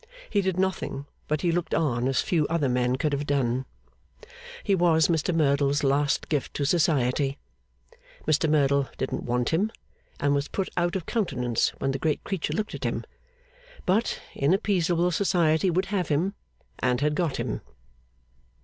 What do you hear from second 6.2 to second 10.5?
gift to Society. Mr Merdle didn't want him, and was